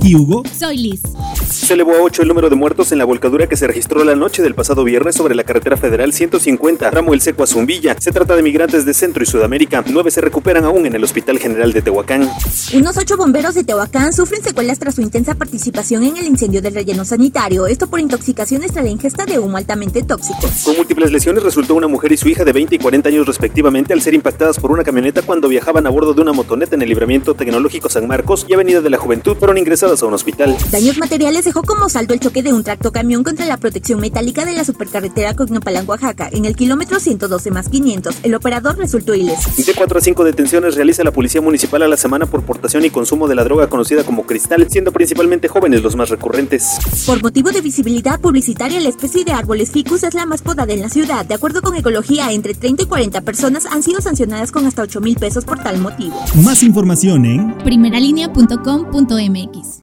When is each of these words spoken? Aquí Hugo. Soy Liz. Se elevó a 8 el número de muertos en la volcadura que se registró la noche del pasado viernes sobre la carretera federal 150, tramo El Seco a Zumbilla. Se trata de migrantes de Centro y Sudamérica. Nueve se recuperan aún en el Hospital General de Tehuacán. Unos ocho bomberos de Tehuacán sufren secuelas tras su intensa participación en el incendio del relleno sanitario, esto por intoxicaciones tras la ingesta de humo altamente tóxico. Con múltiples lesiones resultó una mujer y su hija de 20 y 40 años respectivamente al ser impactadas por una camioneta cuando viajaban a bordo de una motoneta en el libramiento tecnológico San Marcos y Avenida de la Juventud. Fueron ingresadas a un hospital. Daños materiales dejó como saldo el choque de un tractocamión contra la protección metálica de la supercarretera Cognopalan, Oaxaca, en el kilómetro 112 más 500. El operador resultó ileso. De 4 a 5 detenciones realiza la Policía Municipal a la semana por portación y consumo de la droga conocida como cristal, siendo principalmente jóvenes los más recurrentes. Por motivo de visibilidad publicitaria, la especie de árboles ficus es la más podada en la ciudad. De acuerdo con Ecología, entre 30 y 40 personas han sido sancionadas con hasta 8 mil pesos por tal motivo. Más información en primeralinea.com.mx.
Aquí 0.00 0.14
Hugo. 0.16 0.42
Soy 0.58 0.78
Liz. 0.78 1.02
Se 1.50 1.74
elevó 1.74 1.94
a 1.94 2.02
8 2.02 2.22
el 2.22 2.28
número 2.28 2.48
de 2.48 2.54
muertos 2.54 2.92
en 2.92 2.98
la 2.98 3.04
volcadura 3.04 3.48
que 3.48 3.56
se 3.56 3.66
registró 3.66 4.04
la 4.04 4.14
noche 4.14 4.40
del 4.40 4.54
pasado 4.54 4.84
viernes 4.84 5.16
sobre 5.16 5.34
la 5.34 5.42
carretera 5.42 5.76
federal 5.76 6.12
150, 6.12 6.90
tramo 6.90 7.12
El 7.12 7.20
Seco 7.20 7.42
a 7.42 7.46
Zumbilla. 7.46 7.96
Se 7.98 8.12
trata 8.12 8.36
de 8.36 8.42
migrantes 8.42 8.84
de 8.84 8.94
Centro 8.94 9.22
y 9.22 9.26
Sudamérica. 9.26 9.82
Nueve 9.88 10.10
se 10.12 10.20
recuperan 10.20 10.64
aún 10.64 10.86
en 10.86 10.94
el 10.94 11.02
Hospital 11.02 11.38
General 11.38 11.72
de 11.72 11.82
Tehuacán. 11.82 12.28
Unos 12.72 12.96
ocho 12.96 13.16
bomberos 13.16 13.54
de 13.54 13.64
Tehuacán 13.64 14.12
sufren 14.12 14.42
secuelas 14.42 14.78
tras 14.78 14.94
su 14.94 15.00
intensa 15.02 15.34
participación 15.34 16.04
en 16.04 16.16
el 16.16 16.26
incendio 16.26 16.62
del 16.62 16.74
relleno 16.74 17.04
sanitario, 17.04 17.66
esto 17.66 17.88
por 17.88 17.98
intoxicaciones 17.98 18.72
tras 18.72 18.84
la 18.84 18.90
ingesta 18.90 19.26
de 19.26 19.38
humo 19.38 19.56
altamente 19.56 20.02
tóxico. 20.02 20.48
Con 20.64 20.76
múltiples 20.76 21.10
lesiones 21.10 21.42
resultó 21.42 21.74
una 21.74 21.88
mujer 21.88 22.12
y 22.12 22.16
su 22.16 22.28
hija 22.28 22.44
de 22.44 22.52
20 22.52 22.76
y 22.76 22.78
40 22.78 23.08
años 23.08 23.26
respectivamente 23.26 23.92
al 23.92 24.02
ser 24.02 24.14
impactadas 24.14 24.60
por 24.60 24.70
una 24.70 24.84
camioneta 24.84 25.22
cuando 25.22 25.48
viajaban 25.48 25.86
a 25.86 25.90
bordo 25.90 26.14
de 26.14 26.22
una 26.22 26.32
motoneta 26.32 26.76
en 26.76 26.82
el 26.82 26.88
libramiento 26.88 27.34
tecnológico 27.34 27.88
San 27.88 28.06
Marcos 28.06 28.46
y 28.48 28.54
Avenida 28.54 28.80
de 28.80 28.90
la 28.90 28.98
Juventud. 28.98 29.36
Fueron 29.36 29.58
ingresadas 29.58 30.02
a 30.02 30.06
un 30.06 30.14
hospital. 30.14 30.56
Daños 30.70 30.98
materiales 30.98 31.39
dejó 31.44 31.62
como 31.62 31.88
saldo 31.88 32.14
el 32.14 32.20
choque 32.20 32.42
de 32.42 32.52
un 32.52 32.64
tractocamión 32.64 33.24
contra 33.24 33.46
la 33.46 33.56
protección 33.56 34.00
metálica 34.00 34.44
de 34.44 34.52
la 34.52 34.64
supercarretera 34.64 35.34
Cognopalan, 35.34 35.88
Oaxaca, 35.88 36.28
en 36.32 36.44
el 36.44 36.56
kilómetro 36.56 37.00
112 37.00 37.50
más 37.50 37.68
500. 37.68 38.16
El 38.22 38.34
operador 38.34 38.76
resultó 38.76 39.14
ileso. 39.14 39.50
De 39.56 39.74
4 39.74 39.98
a 39.98 40.00
5 40.00 40.24
detenciones 40.24 40.74
realiza 40.74 41.04
la 41.04 41.12
Policía 41.12 41.40
Municipal 41.40 41.82
a 41.82 41.88
la 41.88 41.96
semana 41.96 42.26
por 42.26 42.42
portación 42.42 42.84
y 42.84 42.90
consumo 42.90 43.28
de 43.28 43.34
la 43.34 43.44
droga 43.44 43.68
conocida 43.68 44.04
como 44.04 44.24
cristal, 44.24 44.66
siendo 44.70 44.92
principalmente 44.92 45.48
jóvenes 45.48 45.82
los 45.82 45.96
más 45.96 46.08
recurrentes. 46.08 46.78
Por 47.06 47.22
motivo 47.22 47.50
de 47.50 47.60
visibilidad 47.60 48.20
publicitaria, 48.20 48.80
la 48.80 48.88
especie 48.88 49.24
de 49.24 49.32
árboles 49.32 49.70
ficus 49.70 50.02
es 50.02 50.14
la 50.14 50.26
más 50.26 50.42
podada 50.42 50.72
en 50.72 50.80
la 50.80 50.88
ciudad. 50.88 51.24
De 51.24 51.34
acuerdo 51.34 51.62
con 51.62 51.76
Ecología, 51.76 52.32
entre 52.32 52.54
30 52.54 52.82
y 52.82 52.86
40 52.86 53.20
personas 53.22 53.66
han 53.66 53.82
sido 53.82 54.00
sancionadas 54.00 54.52
con 54.52 54.66
hasta 54.66 54.82
8 54.82 55.00
mil 55.00 55.16
pesos 55.16 55.44
por 55.44 55.62
tal 55.62 55.78
motivo. 55.78 56.14
Más 56.44 56.62
información 56.62 57.24
en 57.24 57.56
primeralinea.com.mx. 57.58 59.78